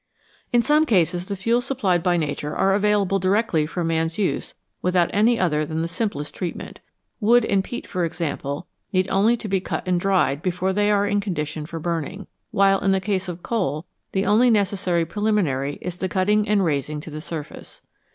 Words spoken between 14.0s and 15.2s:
the only necessary